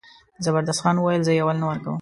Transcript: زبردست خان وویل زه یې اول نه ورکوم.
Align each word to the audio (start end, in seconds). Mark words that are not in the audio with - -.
زبردست 0.45 0.81
خان 0.83 0.95
وویل 0.97 1.21
زه 1.27 1.31
یې 1.35 1.41
اول 1.43 1.57
نه 1.61 1.65
ورکوم. 1.69 1.89